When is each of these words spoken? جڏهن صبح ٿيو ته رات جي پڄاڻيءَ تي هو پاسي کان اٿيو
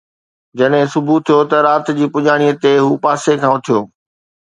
جڏهن 0.57 0.83
صبح 0.93 1.15
ٿيو 1.25 1.37
ته 1.49 1.57
رات 1.67 1.85
جي 1.97 2.05
پڄاڻيءَ 2.13 2.57
تي 2.61 2.71
هو 2.83 2.91
پاسي 3.03 3.33
کان 3.41 3.51
اٿيو 3.55 3.79